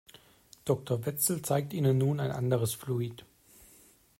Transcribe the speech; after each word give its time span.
Doktor 0.65 1.05
Wetzel 1.05 1.43
zeigt 1.43 1.73
Ihnen 1.73 1.99
nun 1.99 2.19
ein 2.19 2.31
anderes 2.31 2.73
Fluid. 2.73 3.23